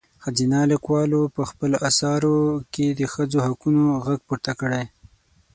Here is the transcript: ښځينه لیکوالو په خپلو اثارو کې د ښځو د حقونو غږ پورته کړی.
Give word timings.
ښځينه 0.23 0.59
لیکوالو 0.71 1.21
په 1.35 1.41
خپلو 1.49 1.75
اثارو 1.89 2.37
کې 2.73 2.87
د 2.99 3.01
ښځو 3.13 3.37
د 3.41 3.45
حقونو 3.47 3.83
غږ 4.05 4.19
پورته 4.27 4.51
کړی. 4.61 4.83